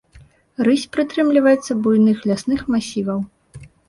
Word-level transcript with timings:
Рысь 0.67 0.85
прытрымліваецца 0.95 1.77
буйных 1.83 2.17
лясных 2.31 2.59
масіваў. 2.77 3.19